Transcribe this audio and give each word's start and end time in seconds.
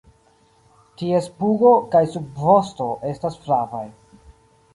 Ties 1.01 1.27
pugo 1.43 1.73
kaj 1.97 2.01
subvosto 2.15 2.89
estas 3.13 3.39
flavaj. 3.45 3.85